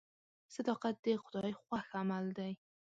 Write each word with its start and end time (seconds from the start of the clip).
صداقت 0.55 0.95
د 1.05 1.07
خدای 1.23 1.51
خوښ 1.61 1.87
عمل 1.99 2.25
دی. 2.37 2.51